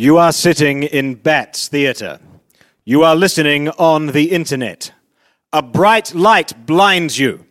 [0.00, 2.20] You are sitting in Bats Theatre.
[2.86, 4.92] You are listening on the internet.
[5.52, 7.44] A bright light blinds you.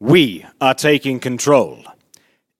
[0.00, 1.84] We are taking control.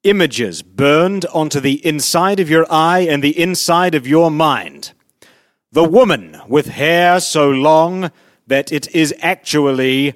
[0.04, 4.92] Images burned onto the inside of your eye and the inside of your mind.
[5.72, 8.12] The woman with hair so long
[8.46, 10.14] that it is actually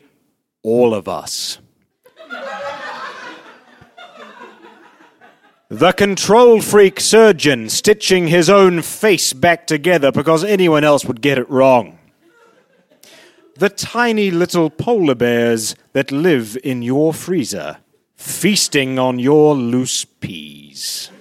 [0.62, 1.58] all of us.
[5.70, 11.38] The control freak surgeon stitching his own face back together because anyone else would get
[11.38, 12.00] it wrong.
[13.54, 17.76] The tiny little polar bears that live in your freezer,
[18.16, 21.12] feasting on your loose peas.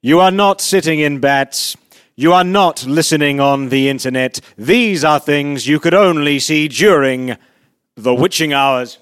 [0.00, 1.76] You are not sitting in bats.
[2.16, 4.40] You are not listening on the internet.
[4.58, 7.36] These are things you could only see during
[7.94, 8.98] the witching hours.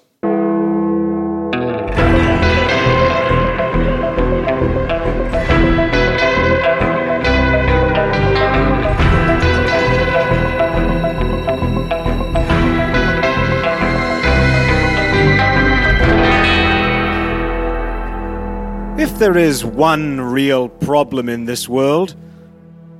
[19.21, 22.15] There is one real problem in this world,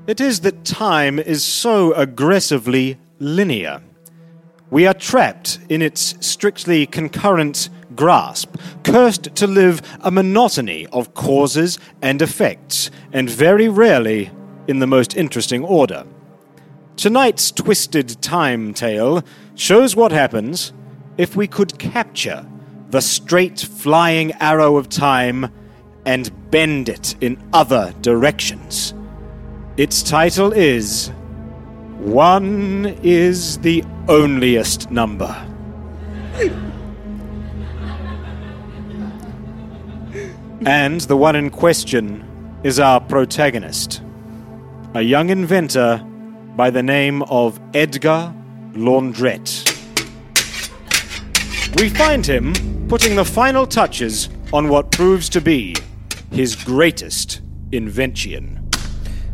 [0.06, 3.82] it is that time is so aggressively linear.
[4.70, 11.80] We are trapped in its strictly concurrent grasp, cursed to live a monotony of causes
[12.04, 14.30] and effects, and very rarely
[14.68, 16.06] in the most interesting order.
[16.98, 19.24] Tonight's twisted time tale
[19.56, 20.72] shows what happens
[21.18, 22.46] if we could capture
[22.92, 25.52] the straight flying arrow of time
[26.06, 28.94] and bend it in other directions.
[29.78, 31.10] Its title is
[32.00, 35.48] One is the Onlyest Number.
[40.66, 42.24] and the one in question
[42.64, 44.02] is our protagonist,
[44.94, 45.98] a young inventor
[46.56, 48.34] by the name of Edgar
[48.74, 49.68] Laundrette.
[51.80, 52.54] We find him
[52.88, 55.76] putting the final touches on what proves to be
[56.32, 58.70] his greatest invention.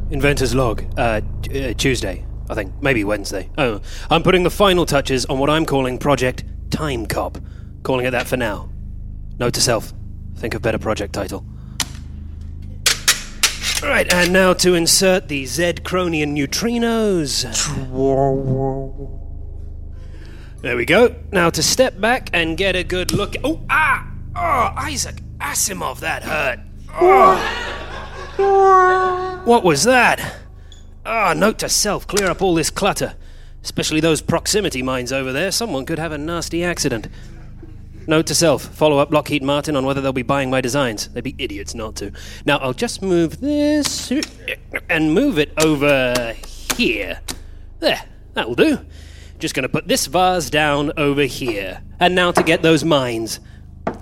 [0.10, 0.84] Inventor's log.
[0.98, 2.74] Uh, t- uh, Tuesday, I think.
[2.82, 3.50] Maybe Wednesday.
[3.58, 7.38] Oh, I'm putting the final touches on what I'm calling Project Time Cop.
[7.84, 8.70] Calling it that for now.
[9.40, 9.94] Note to self.
[10.36, 11.46] Think of better project title.
[13.84, 17.44] Right, and now to insert the Z Cronian neutrinos.
[20.62, 21.16] There we go.
[21.32, 23.36] Now to step back and get a good look.
[23.44, 24.12] Oh, ah!
[24.36, 26.60] Oh, Isaac Asimov, that hurt.
[27.00, 27.58] Oh.
[29.46, 30.36] What was that?
[31.06, 33.16] Ah, note to self, clear up all this clutter.
[33.64, 35.52] Especially those proximity mines over there.
[35.52, 37.08] Someone could have a nasty accident.
[38.08, 41.10] Note to self, follow up Lockheed Martin on whether they'll be buying my designs.
[41.10, 42.14] They'd be idiots not to.
[42.46, 44.12] Now, I'll just move this
[44.90, 46.34] and move it over
[46.76, 47.20] here.
[47.80, 48.02] There,
[48.34, 48.80] that'll do.
[49.40, 51.84] Just gonna put this vase down over here.
[52.00, 53.40] And now to get those mines.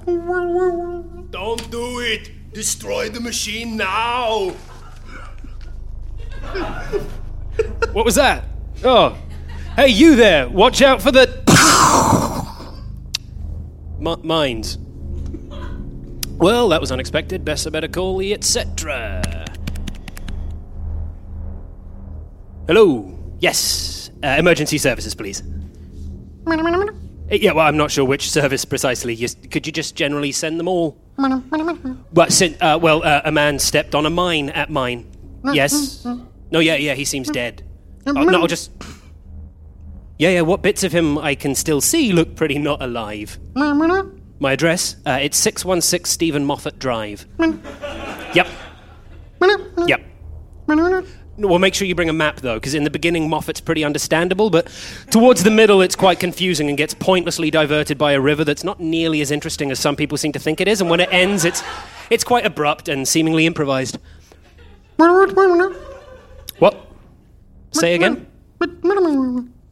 [0.06, 2.32] Don't do it!
[2.56, 4.56] Destroy the machine now!
[7.92, 8.46] What was that?
[8.82, 9.18] Oh.
[9.76, 10.48] Hey, you there!
[10.48, 11.28] Watch out for the.
[14.00, 14.78] M- mines.
[16.38, 17.44] Well, that was unexpected.
[17.44, 19.22] Best better call the etc.
[22.68, 23.20] Hello.
[23.40, 24.12] Yes.
[24.24, 25.44] Uh, emergency services, please.
[27.32, 29.14] Uh, Yeah, well, I'm not sure which service precisely.
[29.14, 30.98] You, could you just generally send them all?
[32.14, 32.28] Well,
[32.62, 35.10] uh, well uh, a man stepped on a mine at mine.
[35.54, 36.06] Yes.
[36.52, 37.64] No, yeah, yeah, he seems dead.
[38.08, 38.72] Oh, no, I'll just.
[40.18, 43.38] Yeah, yeah, what bits of him I can still see look pretty not alive.
[44.40, 44.96] My address?
[45.06, 47.26] Uh, it's 616 Stephen Moffat Drive.
[48.36, 48.48] Yep.
[49.88, 50.02] Yep.
[51.38, 54.50] Well, make sure you bring a map, though, because in the beginning, Moffat's pretty understandable,
[54.50, 54.68] but
[55.12, 58.80] towards the middle, it's quite confusing and gets pointlessly diverted by a river that's not
[58.80, 61.44] nearly as interesting as some people seem to think it is, and when it ends,
[61.44, 61.62] it's,
[62.10, 63.98] it's quite abrupt and seemingly improvised.
[66.60, 66.88] What?
[67.72, 68.28] Say again?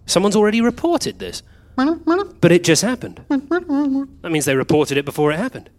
[0.05, 1.43] Someone's already reported this.
[2.41, 3.23] But it just happened.
[4.21, 5.69] That means they reported it before it happened.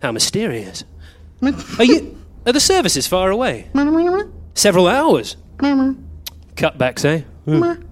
[0.00, 0.84] How mysterious.
[1.80, 2.16] Are you.
[2.46, 3.68] Are the services far away?
[4.54, 5.36] Several hours.
[6.56, 7.22] Cutbacks, eh?
[7.44, 7.82] Hmm.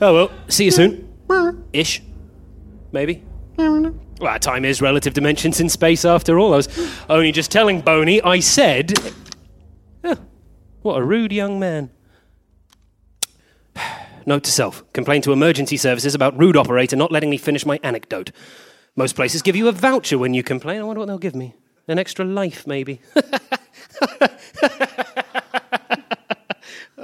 [0.00, 1.08] Oh well, see you soon.
[1.72, 2.02] Ish.
[2.92, 3.22] Maybe.
[3.58, 6.52] Well, time is relative dimensions in space after all.
[6.54, 6.68] I was
[7.08, 8.94] only just telling Boney, I said.
[10.04, 10.16] Oh,
[10.82, 11.90] what a rude young man.
[14.26, 17.78] Note to self complain to emergency services about rude operator not letting me finish my
[17.82, 18.30] anecdote.
[18.96, 20.80] Most places give you a voucher when you complain.
[20.80, 21.54] I wonder what they'll give me.
[21.86, 23.00] An extra life, maybe.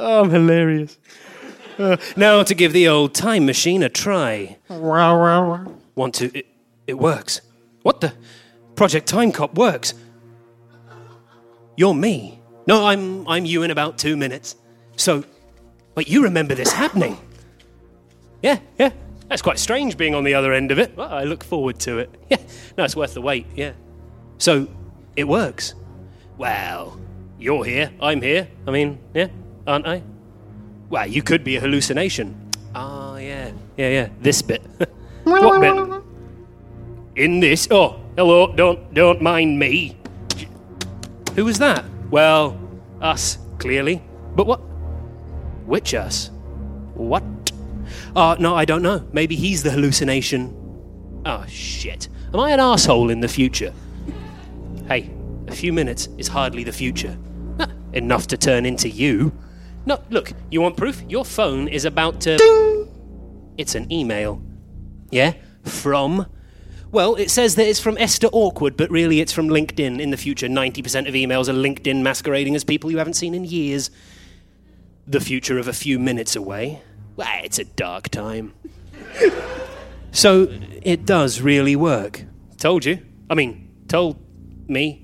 [0.05, 0.99] I'm hilarious.
[1.79, 4.59] Uh, now to give the old time machine a try.
[4.69, 5.73] Wow!
[5.95, 6.37] Want to?
[6.37, 6.47] It,
[6.87, 7.41] it works.
[7.83, 8.13] What the?
[8.77, 9.95] Project Time Cop works.
[11.77, 12.41] You're me.
[12.67, 14.57] No, I'm I'm you in about two minutes.
[14.97, 15.25] So,
[15.95, 17.19] but you remember this happening?
[18.43, 18.91] Yeah, yeah.
[19.29, 20.97] That's quite strange being on the other end of it.
[20.97, 22.15] Well, I look forward to it.
[22.31, 22.37] Yeah,
[22.77, 23.47] no, it's worth the wait.
[23.57, 23.73] Yeah.
[24.39, 24.69] So,
[25.17, 25.75] it works.
[26.37, 27.01] Well,
[27.39, 27.91] you're here.
[28.01, 28.49] I'm here.
[28.67, 29.29] I mean, yeah,
[29.67, 30.03] aren't I?
[30.91, 32.51] Well, you could be a hallucination.
[32.75, 34.09] Ah, yeah, yeah, yeah.
[34.21, 34.63] This bit.
[35.25, 36.03] what bit?
[37.25, 37.69] In this.
[37.71, 38.53] Oh, hello.
[38.53, 39.97] Don't don't mind me.
[41.37, 41.85] Who was that?
[42.11, 42.59] Well,
[43.01, 44.03] us, clearly.
[44.35, 44.61] But what?
[45.67, 46.31] Which us?
[46.95, 47.23] What?
[48.17, 49.07] Oh, no, I don't know.
[49.13, 50.55] Maybe he's the hallucination.
[51.27, 52.09] Oh, shit.
[52.33, 53.73] Am I an asshole in the future?
[54.89, 55.11] Hey,
[55.49, 57.17] a few minutes is hardly the future.
[57.93, 59.33] Enough to turn into you.
[59.87, 61.03] No, look, you want proof?
[61.09, 62.37] Your phone is about to.
[62.37, 62.89] Ding!
[63.59, 64.43] It's an email.
[65.11, 65.35] Yeah?
[65.65, 66.27] From
[66.95, 70.01] well, it says that it's from Esther Awkward, but really it's from LinkedIn.
[70.01, 73.45] In the future, 90% of emails are LinkedIn masquerading as people you haven't seen in
[73.45, 73.91] years.
[75.05, 76.83] The future of a few minutes away.
[77.17, 78.55] Well, it's a dark time.
[80.13, 80.47] so,
[80.83, 82.23] it does really work.
[82.59, 83.01] Told you.
[83.29, 84.21] I mean, told
[84.69, 85.04] me.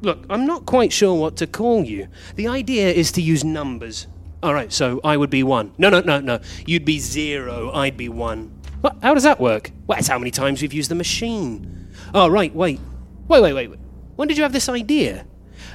[0.00, 2.08] Look, I'm not quite sure what to call you.
[2.36, 4.06] The idea is to use numbers.
[4.42, 5.72] All right, so I would be one.
[5.78, 6.40] No, no, no, no.
[6.66, 7.72] You'd be zero.
[7.72, 8.52] I'd be one.
[8.80, 8.96] What?
[9.02, 9.72] How does that work?
[9.88, 11.88] Well, it's how many times we've used the machine.
[12.14, 12.80] Oh, right, wait.
[13.26, 13.70] Wait, wait, wait.
[14.14, 15.26] When did you have this idea?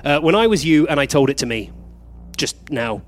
[0.06, 1.72] Uh, when I was you and I told it to me.
[2.38, 3.02] Just now.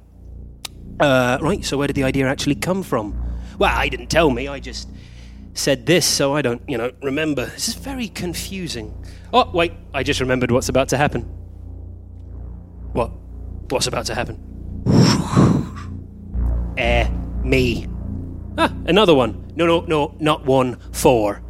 [0.99, 3.15] Uh, right, so where did the idea actually come from?
[3.57, 4.89] Well, I didn't tell me, I just
[5.53, 7.45] said this, so I don't, you know, remember.
[7.45, 8.93] This is very confusing.
[9.35, 11.23] Oh, wait, I just remembered what's about to happen.
[12.93, 13.11] What?
[13.69, 14.41] What's about to happen?
[16.77, 17.09] Eh,
[17.41, 17.87] me.
[18.57, 19.49] Ah, another one.
[19.55, 20.77] No, no, no, not one.
[20.91, 21.41] Four.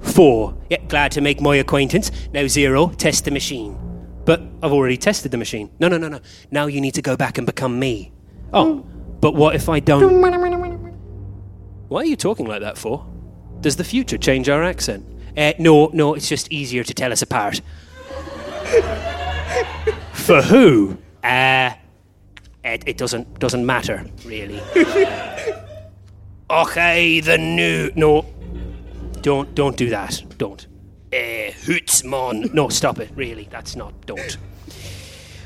[0.00, 0.56] Four.
[0.70, 2.12] Yeah, glad to make my acquaintance.
[2.32, 3.76] Now, zero, test the machine.
[4.24, 5.70] But I've already tested the machine.
[5.80, 6.20] No, no, no, no.
[6.52, 8.12] Now you need to go back and become me.
[8.52, 8.86] Oh,
[9.20, 10.22] but what if I don't?
[11.88, 13.04] Why are you talking like that for?
[13.60, 15.04] Does the future change our accent?
[15.36, 17.60] Uh, no, no, it's just easier to tell us apart.
[20.12, 20.98] for who?
[21.22, 21.72] Uh,
[22.64, 24.60] it, it doesn't doesn't matter really.
[26.50, 27.90] Okay, the new.
[27.94, 28.24] No.
[29.20, 30.22] Don't don't do that.
[30.38, 30.66] Don't.
[31.12, 32.54] Eh, Hootsmon.
[32.54, 33.10] No, stop it.
[33.14, 34.06] Really, that's not.
[34.06, 34.38] Don't.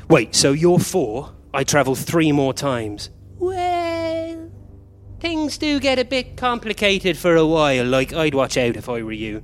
[0.09, 1.33] Wait, so you're four.
[1.53, 3.09] I travel three more times.
[3.37, 4.49] Well,
[5.19, 7.85] things do get a bit complicated for a while.
[7.85, 9.43] Like, I'd watch out if I were you.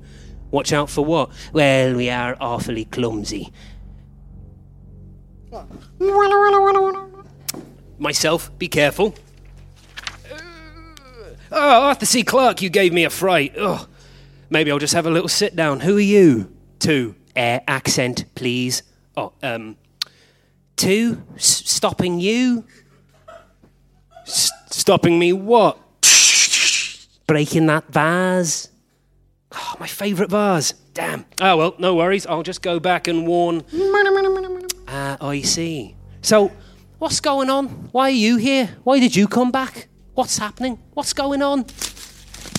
[0.52, 1.30] Watch out for what?
[1.54, 3.52] Well, we are awfully clumsy.
[7.98, 9.14] Myself, be careful.
[11.52, 12.24] Oh, Arthur C.
[12.24, 13.54] Clarke, you gave me a fright.
[13.58, 13.88] Oh,
[14.50, 15.80] maybe I'll just have a little sit down.
[15.82, 16.56] Who are you?
[16.80, 17.16] Two.
[17.36, 18.84] Air accent, please.
[19.18, 19.76] Oh, um,
[20.76, 21.24] two.
[21.36, 22.66] S- stopping you?
[24.28, 25.78] S- stopping me what?
[27.28, 28.70] Breaking that vase?
[29.80, 30.74] My favourite vase.
[30.94, 31.26] Damn.
[31.40, 32.28] Oh, well, no worries.
[32.28, 33.64] I'll just go back and warn.
[34.88, 35.96] Ah, uh, I see.
[36.22, 36.52] So,
[36.98, 37.68] what's going on?
[37.94, 38.76] Why are you here?
[38.84, 39.88] Why did you come back?
[40.16, 40.80] What's happening?
[40.94, 41.62] What's going on?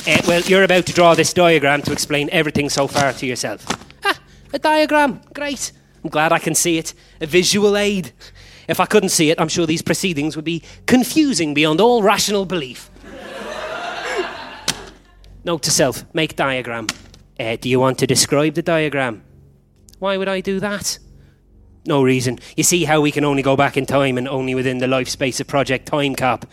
[0.06, 3.66] Uh, well, you're about to draw this diagram to explain everything so far to yourself.
[4.02, 4.18] Ah,
[4.54, 5.20] a diagram.
[5.34, 5.72] Great.
[6.02, 6.94] I'm glad I can see it.
[7.20, 8.12] A visual aid.
[8.66, 12.46] If I couldn't see it, I'm sure these proceedings would be confusing beyond all rational
[12.46, 12.90] belief.
[15.44, 16.86] Note to self make diagram.
[17.40, 19.24] Uh, do you want to describe the diagram?
[19.98, 20.98] Why would I do that?
[21.86, 22.38] No reason.
[22.54, 25.08] You see how we can only go back in time and only within the life
[25.08, 26.44] space of Project Time Cop.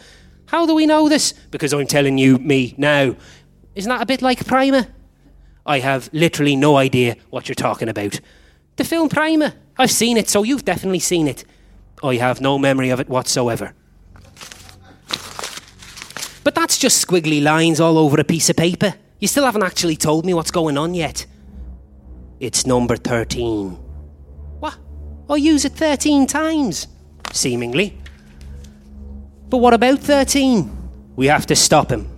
[0.46, 1.34] How do we know this?
[1.52, 3.18] Because I'm telling you, me, now.
[3.76, 4.88] Isn't that a bit like Primer?
[5.66, 8.22] I have literally no idea what you're talking about.
[8.78, 9.56] The film Primer.
[9.78, 11.44] I've seen it, so you've definitely seen it.
[12.02, 13.74] I have no memory of it whatsoever.
[16.46, 18.94] But that's just squiggly lines all over a piece of paper.
[19.20, 21.26] You still haven't actually told me what's going on yet.
[22.40, 23.72] It's number 13.
[24.60, 24.78] What?
[25.30, 26.88] I use it 13 times,
[27.32, 27.98] seemingly.
[29.50, 30.72] But what about 13?
[31.16, 32.10] We have to stop him.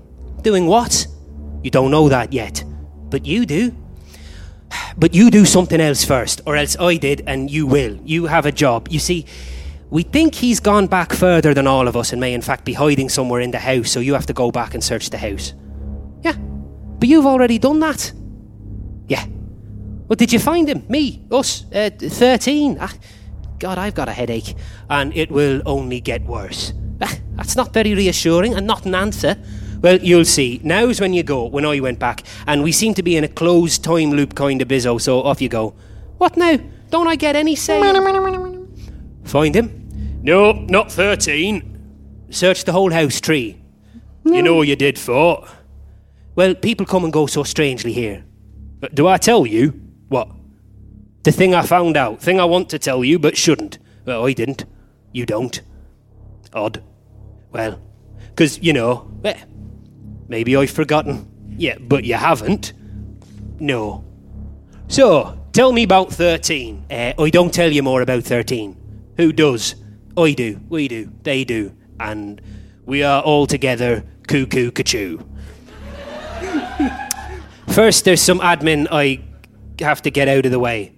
[0.42, 1.08] Doing what?
[1.64, 2.64] You don't know that yet.
[3.10, 3.76] But you do.
[4.98, 7.98] But you do something else first, or else I did, and you will.
[8.04, 8.90] You have a job.
[8.90, 9.26] You see,
[9.90, 12.74] we think he's gone back further than all of us and may, in fact, be
[12.74, 15.54] hiding somewhere in the house, so you have to go back and search the house.
[16.24, 16.36] Yeah.
[17.00, 18.12] But you've already done that.
[19.08, 19.26] Yeah.
[20.08, 20.86] Well, did you find him?
[20.90, 21.22] Me?
[21.32, 21.66] Us?
[21.74, 22.78] Uh, 13?
[22.80, 22.94] Ah,
[23.60, 24.56] God, I've got a headache.
[24.90, 26.74] And it will only get worse.
[27.02, 29.38] Ah, That's not very reassuring and not an answer.
[29.82, 30.60] Well, you'll see.
[30.64, 33.30] Now's when you go, when I went back, and we seem to be in a
[33.30, 35.74] closed time loop kind of bizzo, so off you go.
[36.18, 36.58] What now?
[36.90, 37.80] Don't I get any say?
[39.24, 40.20] Find him.
[40.22, 42.28] No, not 13.
[42.30, 43.62] Search the whole house tree.
[44.26, 45.48] You know you did for.
[46.40, 48.24] Well, people come and go so strangely here.
[48.94, 49.74] Do I tell you?
[50.08, 50.30] What?
[51.24, 53.78] The thing I found out, thing I want to tell you but shouldn't.
[54.06, 54.64] Well, I didn't.
[55.12, 55.62] You don't.
[56.54, 56.82] Odd.
[57.52, 57.82] Well,
[58.38, 59.36] 'cause you know, eh,
[60.30, 61.28] maybe I've forgotten.
[61.58, 62.72] Yeah, but you haven't.
[63.60, 64.06] No.
[64.88, 66.86] So, tell me about 13.
[66.90, 68.78] Uh, I don't tell you more about 13.
[69.18, 69.76] Who does?
[70.16, 70.62] I do.
[70.70, 71.12] We do.
[71.24, 71.74] They do.
[72.00, 72.42] And
[72.86, 75.26] we are all together cuckoo cachoo.
[77.80, 79.22] First, there's some admin I
[79.80, 80.92] have to get out of the way.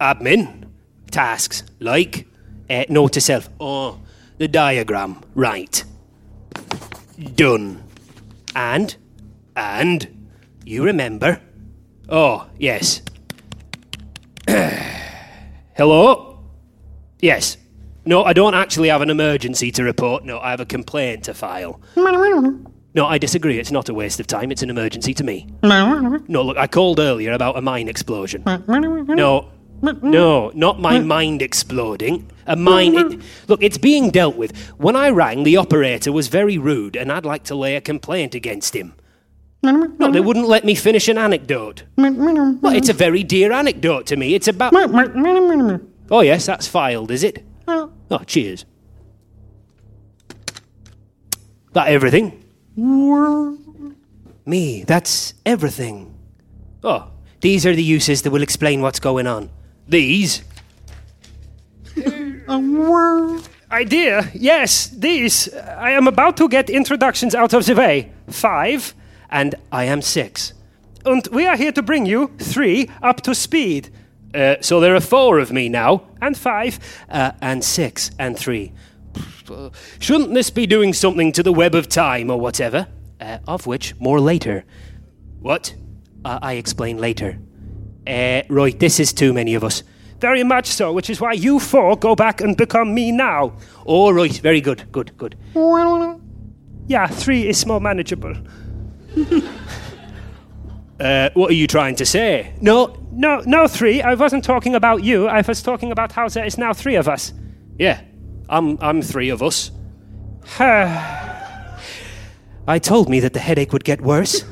[0.00, 0.64] Admin?
[1.12, 1.62] Tasks.
[1.78, 2.26] Like?
[2.68, 3.48] Uh, note to self.
[3.60, 4.00] Oh,
[4.38, 5.22] the diagram.
[5.36, 5.84] Right.
[7.36, 7.84] Done.
[8.56, 8.96] And?
[9.54, 10.28] And?
[10.64, 11.40] You remember?
[12.08, 13.02] Oh, yes.
[14.48, 16.40] Hello?
[17.20, 17.58] Yes.
[18.04, 20.24] No, I don't actually have an emergency to report.
[20.24, 21.80] No, I have a complaint to file.
[22.96, 23.58] No, I disagree.
[23.58, 24.50] It's not a waste of time.
[24.50, 25.46] It's an emergency to me.
[26.28, 28.42] No, look, I called earlier about a mine explosion.
[28.46, 29.50] No,
[30.02, 32.30] no, not my mind exploding.
[32.46, 32.96] A mine.
[32.96, 34.56] It, look, it's being dealt with.
[34.78, 38.34] When I rang, the operator was very rude, and I'd like to lay a complaint
[38.34, 38.94] against him.
[39.62, 41.82] No, they wouldn't let me finish an anecdote.
[42.62, 44.34] Well, it's a very dear anecdote to me.
[44.34, 44.72] It's about.
[46.10, 47.44] Oh, yes, that's filed, is it?
[48.10, 48.64] Oh, cheers.
[51.74, 52.42] That everything?
[54.46, 56.14] Me, that's everything.
[56.84, 59.50] Oh, these are the uses that will explain what's going on.
[59.88, 60.42] These?
[63.70, 64.30] Idea?
[64.34, 65.52] Yes, these.
[65.54, 68.12] I am about to get introductions out of the way.
[68.28, 68.94] Five,
[69.30, 70.52] And I am six.
[71.04, 73.90] and we are here to bring you three up to speed.
[74.34, 76.78] Uh, so there are four of me now, And five,
[77.08, 78.72] uh, and six, and three.
[79.98, 82.88] Shouldn't this be doing something to the web of time or whatever?
[83.20, 84.64] Uh, of which, more later.
[85.40, 85.74] What?
[86.24, 87.38] Uh, I explain later.
[88.06, 89.82] Uh, right, this is too many of us.
[90.20, 93.52] very much so, which is why you four go back and become me now.
[93.84, 95.36] All right, very good, good, good.
[96.88, 98.34] Yeah, three is more manageable.
[100.98, 102.54] Uh, what are you trying to say?
[102.62, 104.00] No, no, no, three.
[104.00, 105.26] I wasn't talking about you.
[105.28, 107.34] I was talking about how there is now three of us.
[107.78, 108.00] Yeah,
[108.48, 109.70] I'm, I'm three of us.
[112.68, 114.44] I told me that the headache would get worse.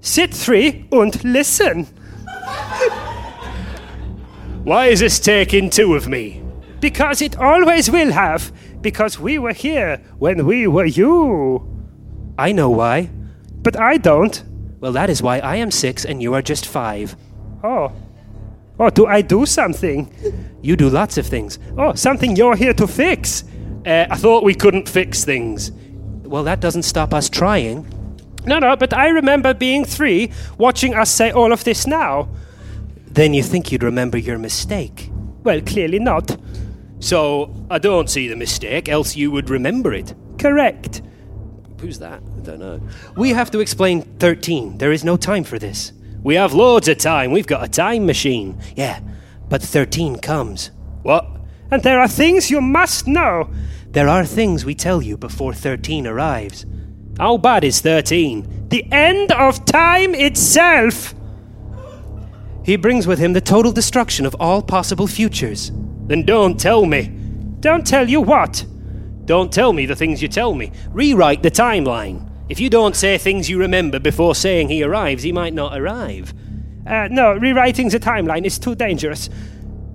[0.00, 1.86] sit three and listen.
[4.64, 6.42] Why is this taking two of me?
[6.80, 8.52] Because it always will have.
[8.80, 11.66] Because we were here when we were you.
[12.38, 13.10] I know why.
[13.62, 14.42] But I don't.
[14.80, 17.16] Well, that is why I am six and you are just five.
[17.64, 17.92] Oh.
[18.78, 20.12] Oh, do I do something?
[20.68, 21.58] You do lots of things.
[21.78, 23.42] Oh, something you're here to fix.
[23.86, 25.70] Uh, I thought we couldn't fix things.
[26.24, 27.86] Well, that doesn't stop us trying.
[28.44, 32.28] No, no, but I remember being three, watching us say all of this now.
[33.06, 35.10] Then you think you'd remember your mistake.
[35.42, 36.36] Well, clearly not.
[37.00, 40.14] So, I don't see the mistake, else you would remember it.
[40.38, 41.00] Correct.
[41.80, 42.20] Who's that?
[42.36, 42.78] I don't know.
[43.16, 44.76] We have to explain 13.
[44.76, 45.92] There is no time for this.
[46.22, 47.30] We have loads of time.
[47.30, 48.60] We've got a time machine.
[48.76, 49.00] Yeah,
[49.48, 50.70] but 13 comes.
[51.02, 51.26] What?
[51.70, 53.50] And there are things you must know.
[53.90, 56.66] There are things we tell you before 13 arrives.
[57.18, 58.68] How bad is 13?
[58.68, 61.14] The end of time itself.
[62.64, 65.72] He brings with him the total destruction of all possible futures.
[66.06, 67.08] Then don't tell me.
[67.60, 68.64] Don't tell you what.
[69.24, 70.72] Don't tell me the things you tell me.
[70.90, 72.30] Rewrite the timeline.
[72.48, 76.32] If you don't say things you remember before saying he arrives, he might not arrive.
[76.88, 79.28] Uh, no, rewriting the timeline is too dangerous.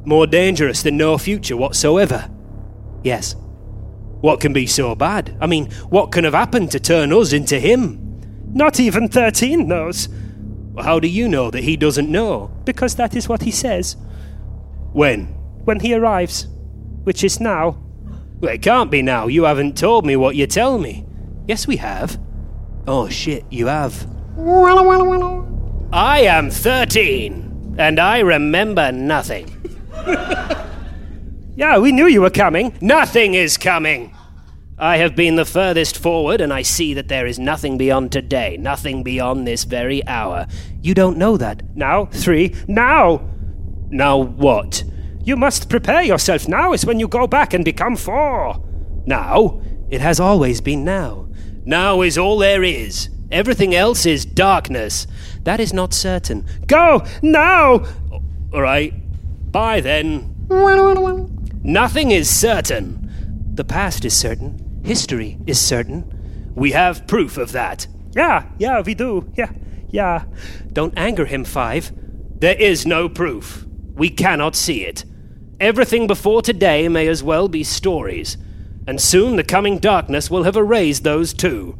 [0.06, 2.30] More dangerous than no future whatsoever.
[3.04, 3.36] Yes.
[4.22, 5.36] What can be so bad?
[5.42, 8.00] I mean, what can have happened to turn us into him?
[8.54, 10.08] Not even 13 knows.
[10.78, 12.52] How do you know that he doesn't know?
[12.66, 13.96] Because that is what he says
[14.94, 15.26] When?
[15.66, 16.48] when he arrives,
[17.04, 17.78] which is now.
[18.40, 19.28] Well, it can't be now.
[19.28, 21.06] You haven't told me what you tell me.
[21.48, 22.20] Yes, we have.
[22.86, 24.06] Oh shit, you have.
[25.94, 29.50] I am 13, and I remember nothing.
[31.56, 32.76] Yeah, we knew you were coming.
[32.82, 34.12] Nothing is coming.
[34.80, 38.58] I have been the furthest forward, and I see that there is nothing beyond today,
[38.58, 40.48] nothing beyond this very hour.
[40.82, 41.62] You don't know that.
[41.76, 43.30] Now, three, now.
[43.92, 44.84] Now what?
[45.24, 46.48] You must prepare yourself.
[46.48, 48.56] Now is when you go back and become four.
[49.06, 49.62] Now?
[49.92, 51.28] It has always been now.
[51.66, 53.10] Now is all there is.
[53.32, 55.06] Everything else is darkness.
[55.44, 56.46] That is not certain.
[56.68, 57.86] Go now!
[58.54, 58.94] All right.
[59.52, 60.34] Bye then.
[61.64, 63.52] Nothing is certain.
[63.54, 64.82] The past is certain.
[64.84, 66.52] History is certain.
[66.56, 67.88] We have proof of that.
[68.16, 69.32] Yeah, yeah, we do.
[69.36, 69.52] Yeah,
[69.90, 70.26] yeah.
[70.72, 71.92] Don't anger him, Five.
[72.40, 73.66] There is no proof.
[73.96, 75.06] We cannot see it.
[75.60, 78.38] Everything before today may as well be stories,
[78.86, 81.78] and soon the coming darkness will have erased those too.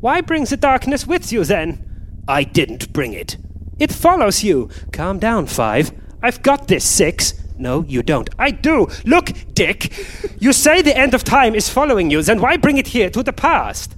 [0.00, 1.89] Why brings the darkness with you then?
[2.28, 3.36] I didn't bring it.
[3.78, 4.68] It follows you.
[4.92, 5.92] Calm down, Five.
[6.22, 7.34] I've got this, Six.
[7.58, 8.30] No, you don't.
[8.38, 8.88] I do.
[9.04, 9.92] Look, Dick.
[10.38, 13.22] You say the end of time is following you, then why bring it here to
[13.22, 13.94] the past?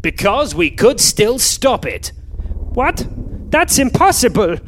[0.00, 2.12] Because we could still stop it.
[2.74, 3.06] What?
[3.50, 4.58] That's impossible.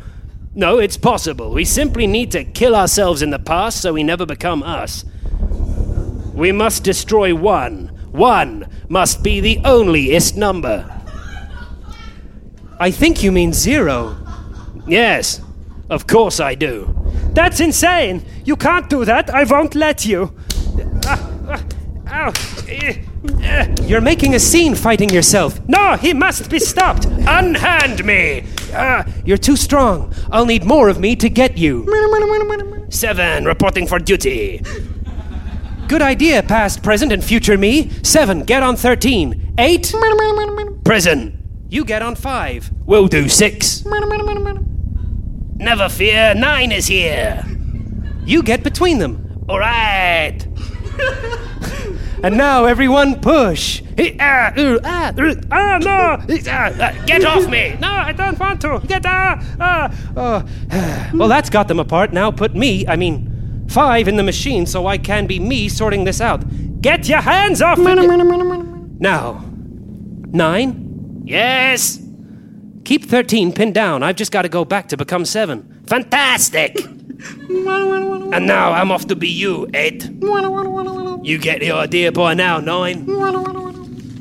[0.54, 1.50] No, it's possible.
[1.52, 5.04] We simply need to kill ourselves in the past so we never become us.
[6.34, 7.88] We must destroy one.
[8.12, 10.97] One must be the onlyest number.
[12.80, 14.16] I think you mean zero.
[14.86, 15.40] Yes,
[15.90, 16.94] of course I do.
[17.34, 18.24] That's insane.
[18.44, 19.30] You can't do that.
[19.30, 20.32] I won't let you.
[23.86, 25.60] You're making a scene fighting yourself.
[25.68, 27.06] No, he must be stopped.
[27.06, 28.44] Unhand me!
[28.72, 30.12] Ah, You're too strong.
[30.30, 31.84] I'll need more of me to get you.
[32.90, 34.62] Seven, reporting for duty.
[35.88, 37.90] Good idea, past, present, and future me.
[38.02, 39.54] Seven, get on 13.
[39.58, 39.92] Eight,
[40.84, 41.37] prison.
[41.70, 42.70] You get on five.
[42.86, 43.84] We'll do six.
[45.56, 47.44] Never fear, nine is here.
[48.24, 49.44] You get between them.
[49.48, 50.38] All right.
[52.22, 53.82] and now, everyone, push.
[54.20, 55.12] Ah, ah,
[55.50, 56.18] ah, no.
[56.48, 57.76] ah, Get off me.
[57.80, 58.80] No, I don't want to.
[58.86, 59.90] Get ah, ah.
[60.16, 60.44] Oh.
[61.18, 62.12] well, that's got them apart.
[62.14, 66.04] Now put me, I mean, five in the machine so I can be me sorting
[66.04, 66.44] this out.
[66.80, 67.94] Get your hands off me.
[69.00, 69.44] Now,
[70.32, 70.87] nine?
[71.28, 72.00] Yes.
[72.84, 74.02] Keep 13 pinned down.
[74.02, 75.82] I've just got to go back to become seven.
[75.86, 76.82] Fantastic.
[77.48, 80.04] and now I'm off to be you, Ed.
[81.22, 83.04] You get the idea by now, nine.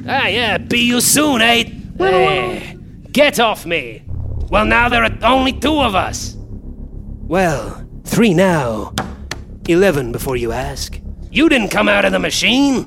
[0.10, 1.72] Ah, yeah, be you soon, Ed.
[2.00, 2.76] Eh,
[3.12, 4.04] get off me.
[4.50, 6.36] Well, now there are only two of us.
[6.38, 8.94] Well, three now.
[9.68, 11.00] Eleven before you ask.
[11.32, 12.86] You didn't come out of the machine.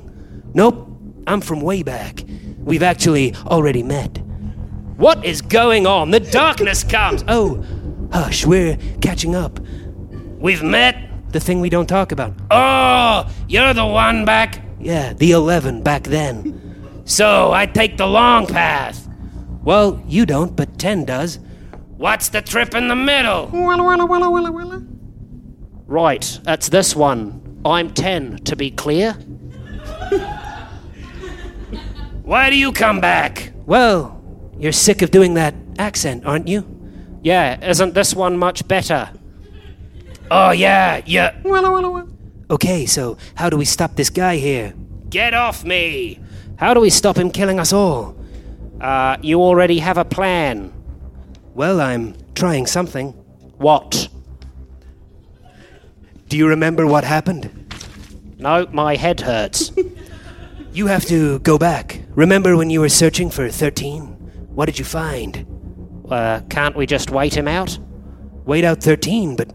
[0.53, 0.87] Nope,
[1.27, 2.23] I'm from way back.
[2.63, 4.17] We've actually already met.
[4.97, 6.11] What is going on?
[6.11, 7.23] The darkness comes.
[7.27, 7.65] Oh,
[8.11, 9.59] hush, we're catching up.
[10.39, 10.95] We've met?
[11.31, 12.33] The thing we don't talk about.
[12.51, 14.61] Oh, you're the one back?
[14.79, 17.01] Yeah, the 11 back then.
[17.05, 19.07] so I take the long path.
[19.63, 21.39] Well, you don't, but 10 does.
[21.97, 23.47] What's the trip in the middle?
[25.87, 27.59] Right, that's this one.
[27.63, 29.15] I'm 10, to be clear.
[32.31, 33.51] Why do you come back?
[33.65, 34.23] Well,
[34.57, 36.63] you're sick of doing that accent, aren't you?
[37.21, 39.09] Yeah, isn't this one much better?
[40.31, 41.35] Oh, yeah, yeah.
[42.49, 44.73] Okay, so how do we stop this guy here?
[45.09, 46.21] Get off me!
[46.55, 48.15] How do we stop him killing us all?
[48.79, 50.71] Uh, you already have a plan.
[51.53, 53.11] Well, I'm trying something.
[53.57, 54.07] What?
[56.29, 57.75] Do you remember what happened?
[58.37, 59.73] No, my head hurts.
[60.71, 62.00] you have to go back.
[62.15, 64.03] Remember when you were searching for 13?
[64.53, 65.45] What did you find?
[66.09, 67.79] Uh, can't we just wait him out?
[68.45, 69.53] Wait out 13, but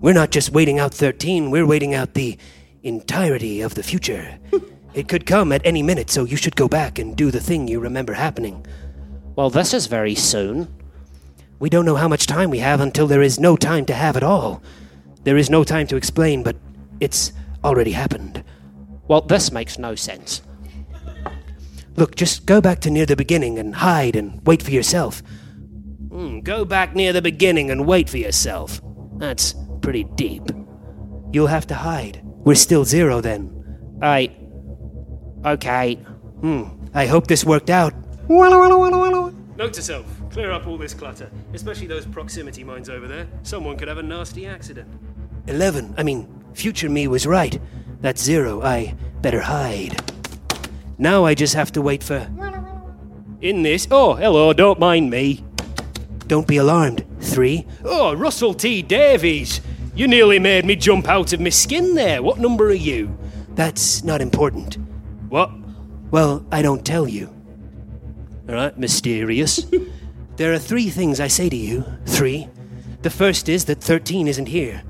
[0.00, 2.36] we're not just waiting out 13, we're waiting out the
[2.82, 4.40] entirety of the future.
[4.94, 7.68] it could come at any minute, so you should go back and do the thing
[7.68, 8.66] you remember happening.
[9.36, 10.66] Well, this is very soon.
[11.60, 14.16] We don't know how much time we have until there is no time to have
[14.16, 14.64] at all.
[15.22, 16.56] There is no time to explain, but
[16.98, 18.42] it's already happened.
[19.06, 20.42] Well, this makes no sense.
[21.96, 25.22] Look, just go back to near the beginning and hide and wait for yourself.
[26.10, 28.80] Hmm, go back near the beginning and wait for yourself.
[29.16, 30.42] That's pretty deep.
[31.32, 32.20] You'll have to hide.
[32.24, 33.98] We're still zero then.
[34.02, 34.34] I.
[35.44, 35.94] Okay.
[35.94, 36.64] Hmm.
[36.94, 37.94] I hope this worked out.
[39.56, 43.28] Note to self clear up all this clutter, especially those proximity mines over there.
[43.44, 44.88] Someone could have a nasty accident.
[45.46, 45.94] Eleven.
[45.96, 47.60] I mean, future me was right.
[48.00, 48.60] That's zero.
[48.60, 50.13] I better hide.
[50.98, 52.28] Now I just have to wait for.
[53.40, 53.86] In this.
[53.90, 55.44] Oh, hello, don't mind me.
[56.26, 57.04] Don't be alarmed.
[57.20, 57.66] Three.
[57.84, 58.80] Oh, Russell T.
[58.82, 59.60] Davies.
[59.94, 62.22] You nearly made me jump out of my skin there.
[62.22, 63.16] What number are you?
[63.50, 64.78] That's not important.
[65.28, 65.50] What?
[66.10, 67.32] Well, I don't tell you.
[68.48, 69.66] All right, mysterious.
[70.36, 71.84] there are three things I say to you.
[72.06, 72.48] Three.
[73.02, 74.82] The first is that 13 isn't here.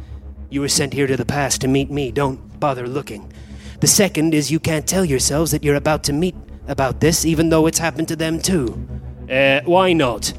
[0.49, 2.13] You were sent here to the past to meet me.
[2.13, 3.33] Don't bother looking.
[3.81, 6.35] The second is you can't tell yourselves that you're about to meet
[6.69, 8.89] about this, even though it's happened to them too.
[9.31, 10.33] Uh, why not?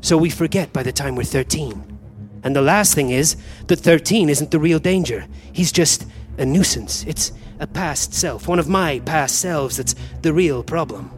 [0.00, 1.98] So we forget by the time we're 13.
[2.42, 5.26] And the last thing is that 13 isn't the real danger.
[5.52, 6.06] He's just
[6.38, 7.04] a nuisance.
[7.04, 11.10] It's a past self, one of my past selves that's the real problem.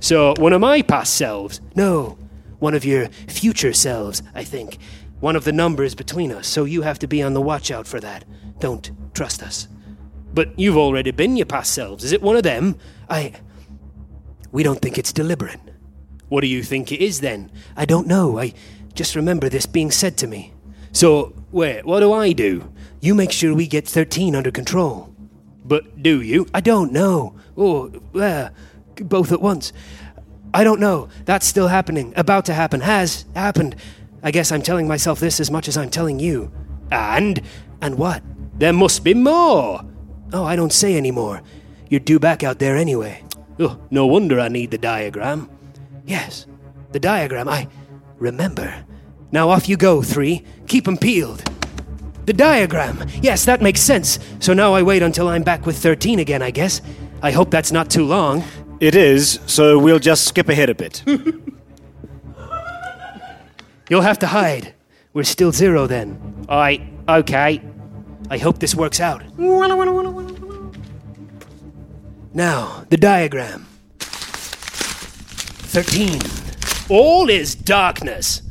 [0.00, 1.62] So, one of my past selves?
[1.74, 2.18] No,
[2.58, 4.76] one of your future selves, I think.
[5.20, 7.86] One of the numbers between us, so you have to be on the watch out
[7.86, 8.26] for that.
[8.58, 9.68] Don't trust us.
[10.36, 12.04] But you've already been your past selves.
[12.04, 12.76] Is it one of them?
[13.08, 13.32] I.
[14.52, 15.58] We don't think it's deliberate.
[16.28, 17.50] What do you think it is then?
[17.74, 18.38] I don't know.
[18.38, 18.52] I
[18.92, 20.52] just remember this being said to me.
[20.92, 22.70] So, wait, what do I do?
[23.00, 25.14] You make sure we get 13 under control.
[25.64, 26.46] But do you?
[26.52, 27.34] I don't know.
[27.56, 28.50] Oh, uh,
[28.96, 29.72] both at once.
[30.52, 31.08] I don't know.
[31.24, 32.12] That's still happening.
[32.14, 32.82] About to happen.
[32.82, 33.74] Has happened.
[34.22, 36.52] I guess I'm telling myself this as much as I'm telling you.
[36.90, 37.40] And?
[37.80, 38.22] And what?
[38.58, 39.82] There must be more.
[40.32, 41.42] Oh, I don't say anymore.
[41.88, 43.22] You're due back out there anyway.
[43.58, 45.48] Oh, no wonder I need the diagram.
[46.04, 46.46] Yes,
[46.92, 47.48] the diagram.
[47.48, 47.68] I
[48.18, 48.84] remember.
[49.32, 50.42] Now off you go, three.
[50.66, 51.42] Keep 'em peeled.
[52.26, 53.04] The diagram.
[53.22, 54.18] Yes, that makes sense.
[54.40, 56.82] So now I wait until I'm back with 13 again, I guess.
[57.22, 58.42] I hope that's not too long.
[58.80, 61.02] It is, so we'll just skip ahead a bit.
[63.88, 64.74] You'll have to hide.
[65.12, 66.44] We're still zero then.
[66.48, 66.88] I.
[67.08, 67.62] Okay.
[68.28, 69.22] I hope this works out.
[72.34, 73.66] Now, the diagram.
[73.98, 76.20] 13.
[76.88, 78.42] All is darkness.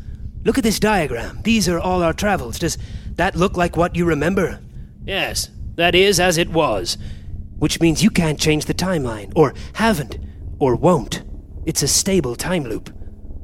[0.43, 1.41] Look at this diagram.
[1.43, 2.59] These are all our travels.
[2.59, 2.77] Does
[3.15, 4.59] that look like what you remember?
[5.05, 6.97] Yes, that is as it was.
[7.57, 10.17] Which means you can't change the timeline, or haven't,
[10.59, 11.23] or won't.
[11.65, 12.93] It's a stable time loop.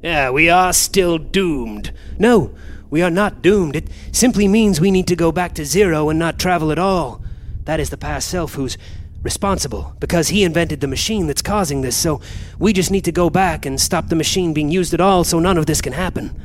[0.04, 1.92] Yeah, we are still doomed.
[2.20, 2.54] No,
[2.92, 3.76] we are not doomed.
[3.76, 7.24] It simply means we need to go back to zero and not travel at all.
[7.64, 8.78] That is the past self who's
[9.24, 12.22] responsible, because he invented the machine that's causing this, so
[12.60, 15.40] we just need to go back and stop the machine being used at all so
[15.40, 16.40] none of this can happen.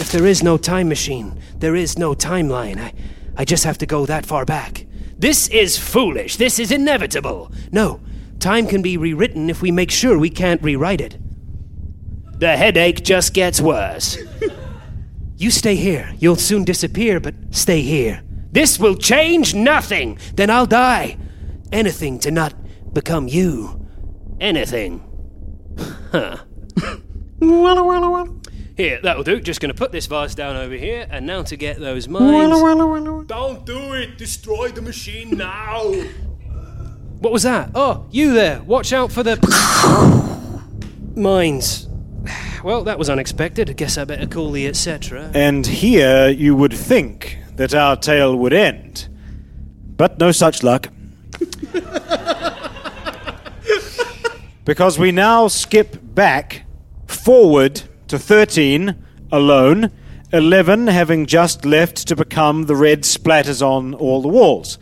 [0.00, 2.78] If there is no time machine, there is no timeline.
[2.78, 2.94] I,
[3.36, 4.86] I just have to go that far back.
[5.18, 6.36] This is foolish.
[6.36, 7.50] This is inevitable.
[7.72, 8.00] No,
[8.38, 11.18] time can be rewritten if we make sure we can't rewrite it.
[12.38, 14.16] The headache just gets worse.
[15.36, 16.14] you stay here.
[16.18, 18.22] You'll soon disappear, but stay here.
[18.52, 20.18] This will change nothing.
[20.34, 21.18] Then I'll die.
[21.72, 22.54] Anything to not
[22.94, 23.86] become you.
[24.40, 25.02] Anything.
[26.12, 26.38] Huh.
[28.76, 29.40] Here, that'll do.
[29.40, 32.52] Just gonna put this vase down over here, and now to get those mines.
[33.26, 34.16] Don't do it!
[34.18, 35.92] Destroy the machine now!
[37.18, 37.72] What was that?
[37.74, 38.62] Oh, you there.
[38.62, 39.36] Watch out for the.
[41.16, 41.87] mines.
[42.62, 43.70] Well, that was unexpected.
[43.70, 45.30] I guess I better call the etc.
[45.34, 49.08] and here you would think that our tale would end.
[49.96, 50.88] But no such luck.
[54.64, 56.64] because we now skip back
[57.06, 58.94] forward to 13
[59.32, 59.90] alone,
[60.32, 64.78] 11 having just left to become the red splatters on all the walls.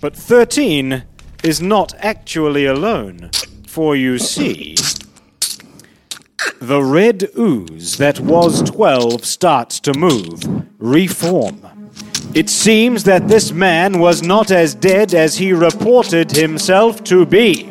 [0.00, 1.04] But 13
[1.42, 3.30] is not actually alone,
[3.66, 4.76] for you see.
[6.60, 10.42] The red ooze that was 12 starts to move,
[10.78, 11.60] reform.
[12.34, 17.68] It seems that this man was not as dead as he reported himself to be.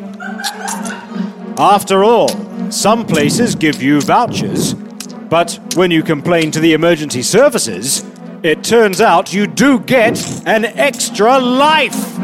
[1.58, 2.28] After all,
[2.70, 8.04] some places give you vouchers, but when you complain to the emergency services,
[8.42, 12.18] it turns out you do get an extra life.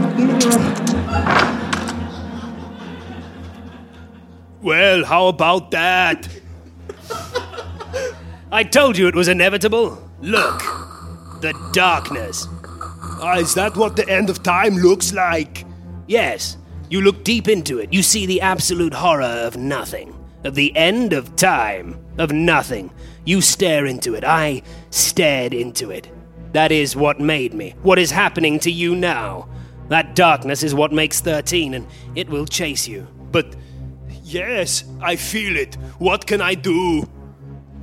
[4.61, 6.29] Well, how about that?
[8.51, 10.03] I told you it was inevitable.
[10.21, 10.59] Look,
[11.41, 12.49] the darkness.
[13.21, 15.65] Ah, is that what the end of time looks like?
[16.09, 16.57] Yes,
[16.91, 17.93] you look deep into it.
[17.93, 22.91] You see the absolute horror of nothing, of the end of time, of nothing.
[23.25, 24.25] You stare into it.
[24.25, 26.11] I stared into it.
[26.53, 27.75] That is what made me.
[27.83, 29.49] What is happening to you now?
[29.89, 33.07] That darkness is what makes 13, and it will chase you.
[33.31, 33.55] But
[34.29, 35.75] yes, I feel it.
[35.99, 37.09] What can I do?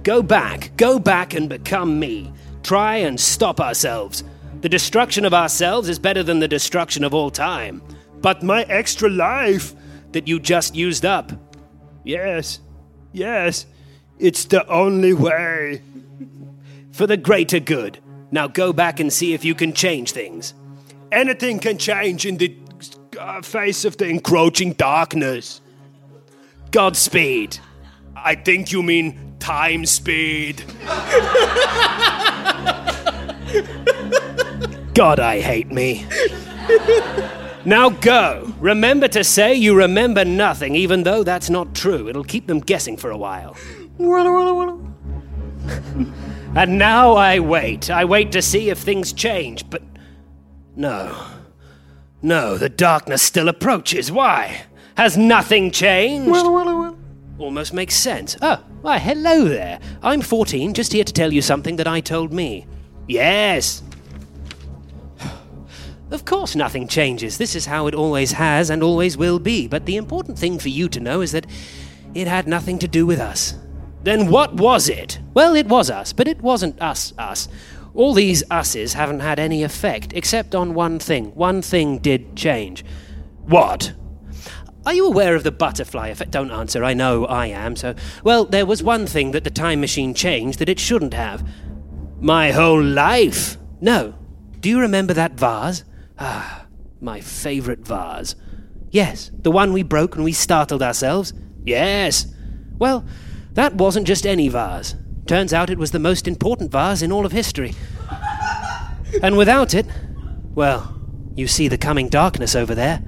[0.04, 2.32] Go back, go back and become me.
[2.64, 4.24] Try and stop ourselves.
[4.62, 7.82] The destruction of ourselves is better than the destruction of all time.
[8.22, 9.76] But my extra life.
[10.12, 11.34] That you just used up.
[12.06, 12.62] Yes,
[13.12, 13.66] yes,
[14.18, 15.82] it's the only way.
[16.94, 18.00] For the greater good.
[18.32, 20.54] Now go back and see if you can change things.
[21.12, 22.58] Anything can change in the
[23.20, 25.60] uh, face of the encroaching darkness.
[26.72, 27.60] Godspeed.
[28.16, 30.64] I think you mean time speed.
[34.94, 36.06] God, I hate me.
[37.66, 38.54] now go.
[38.60, 42.08] Remember to say you remember nothing, even though that's not true.
[42.10, 43.56] It'll keep them guessing for a while.
[46.56, 47.90] and now I wait.
[47.90, 49.84] I wait to see if things change, but
[50.76, 51.16] no.
[52.22, 54.12] No, the darkness still approaches.
[54.12, 54.64] Why?
[54.98, 56.30] Has nothing changed?
[57.38, 58.38] Almost makes sense.
[58.42, 59.80] Oh, why, hello there.
[60.02, 62.66] I'm 14, just here to tell you something that I told me.
[63.08, 63.84] Yes.
[66.12, 67.38] Of course, nothing changes.
[67.38, 69.68] This is how it always has and always will be.
[69.68, 71.46] But the important thing for you to know is that
[72.14, 73.56] it had nothing to do with us.
[74.04, 75.20] Then what was it?
[75.34, 77.50] Well, it was us, but it wasn't us, us.
[77.94, 81.36] All these us's haven't had any effect, except on one thing.
[81.36, 82.86] One thing did change.
[83.46, 83.94] What?
[84.86, 86.32] Are you aware of the butterfly effect?
[86.32, 87.96] Don't answer, I know I am, so.
[88.24, 91.48] Well, there was one thing that the time machine changed that it shouldn't have.
[92.22, 93.58] My whole life?
[93.82, 94.14] No.
[94.60, 95.84] Do you remember that vase?
[96.20, 96.66] Ah,
[97.02, 98.36] my favorite vase.
[98.92, 101.34] Yes, the one we broke when we startled ourselves?
[101.64, 102.28] Yes.
[102.78, 103.06] Well,
[103.54, 104.96] that wasn't just any vase.
[105.26, 107.74] Turns out it was the most important vase in all of history.
[109.24, 109.88] and without it,
[110.54, 111.02] well,
[111.36, 113.04] you see the coming darkness over there.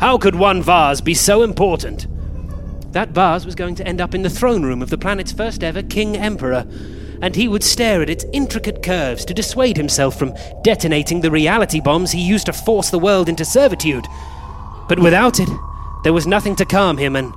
[0.00, 2.06] How could one vase be so important?
[2.92, 5.64] That vase was going to end up in the throne room of the planet's first
[5.64, 6.66] ever King Emperor,
[7.22, 11.80] and he would stare at its intricate curves to dissuade himself from detonating the reality
[11.80, 14.06] bombs he used to force the world into servitude.
[14.88, 15.48] But without it,
[16.04, 17.34] there was nothing to calm him, and,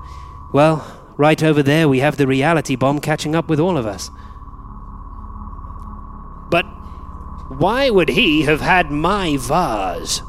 [0.53, 0.85] well,
[1.17, 4.09] right over there we have the reality bomb catching up with all of us.
[6.51, 6.65] But
[7.57, 10.21] why would he have had my vase?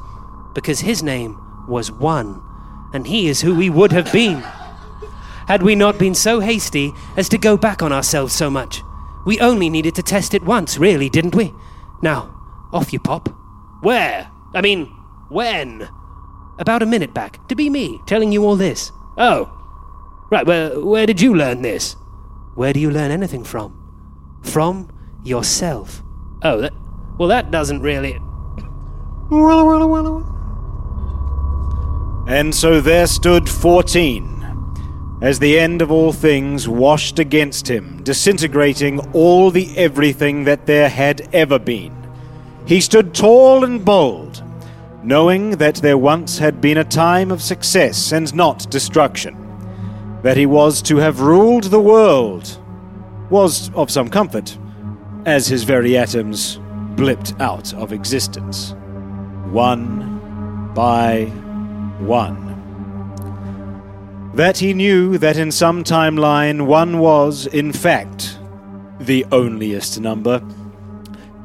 [0.54, 1.38] Because his name
[1.70, 2.42] was One,
[2.92, 4.42] and he is who we would have been.
[5.46, 8.82] Had we not been so hasty as to go back on ourselves so much.
[9.24, 11.54] We only needed to test it once, really, didn't we?
[12.02, 12.34] Now,
[12.72, 13.28] off you pop.
[13.80, 14.30] Where?
[14.54, 14.86] I mean,
[15.28, 15.88] when?
[16.58, 18.92] About a minute back, to be me, telling you all this.
[19.16, 19.56] Oh.
[20.30, 21.96] Right, well, where did you learn this?
[22.54, 23.76] Where do you learn anything from?
[24.42, 24.88] From
[25.24, 26.02] yourself.
[26.42, 26.72] Oh, that,
[27.18, 28.18] well, that doesn't really.
[32.30, 34.24] And so there stood fourteen,
[35.20, 40.88] as the end of all things washed against him, disintegrating all the everything that there
[40.88, 41.92] had ever been.
[42.66, 44.44] He stood tall and bold,
[45.02, 49.36] knowing that there once had been a time of success and not destruction,
[50.22, 52.60] that he was to have ruled the world,
[53.28, 54.56] was of some comfort,
[55.26, 56.60] as his very atoms
[56.94, 58.76] blipped out of existence,
[59.50, 61.32] one by
[62.00, 62.56] one.
[64.34, 68.38] That he knew that in some timeline one was, in fact,
[68.98, 70.42] the onlyest number,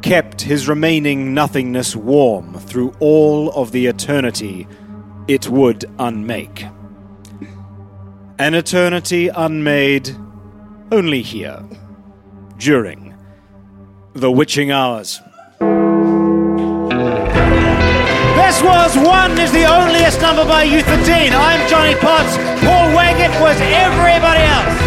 [0.01, 4.67] kept his remaining nothingness warm through all of the eternity
[5.27, 6.65] it would unmake.
[8.37, 10.15] An eternity unmade
[10.91, 11.63] only here,
[12.57, 13.15] during
[14.13, 15.19] the witching hours.
[18.35, 21.31] This was One is the Onlyest number by Uther Dean.
[21.31, 22.35] I'm Jonny Potts.
[22.65, 24.81] Paul Waggott was everybody else.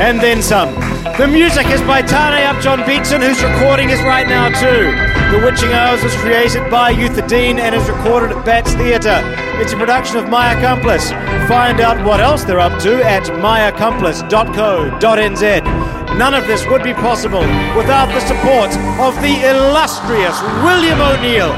[0.00, 0.74] And then some.
[1.16, 4.92] The music is by Tane Upjohn Beatson, whose recording is right now too.
[5.32, 9.22] The Witching Hours was created by Uther Dean and is recorded at Bats Theatre.
[9.60, 11.10] It's a production of My Accomplice.
[11.48, 16.18] Find out what else they're up to at myaccomplice.co.nz.
[16.18, 17.40] None of this would be possible
[17.76, 18.70] without the support
[19.00, 21.54] of the illustrious William O'Neil.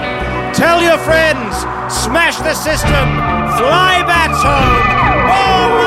[0.54, 1.66] Tell your friends,
[2.02, 3.06] Smash the system.
[3.56, 4.82] Fly bats home.
[5.30, 5.83] Oh,